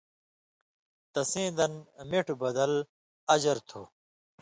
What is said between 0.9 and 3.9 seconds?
تسیں دن مِٹھوۡ بدل (اجر) تُھو،